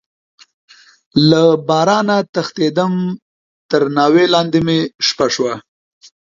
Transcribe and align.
له 1.29 1.41
بارانه 1.67 2.17
تښتيدم، 2.33 2.93
تر 3.69 3.81
ناوې 3.97 4.25
لاندې 4.33 4.59
مې 4.65 4.79
شپه 5.07 5.27
شوه. 5.35 5.53